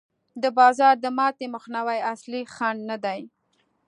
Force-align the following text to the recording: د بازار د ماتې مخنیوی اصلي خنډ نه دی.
د 0.41 0.43
بازار 0.57 0.95
د 1.01 1.05
ماتې 1.17 1.45
مخنیوی 1.55 1.99
اصلي 2.13 2.41
خنډ 2.53 2.79
نه 2.89 2.97
دی. 3.05 3.21